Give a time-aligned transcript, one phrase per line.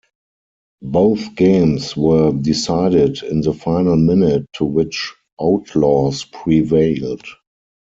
[0.81, 7.23] Both games were decided in the final minute to which Outlaws prevailed.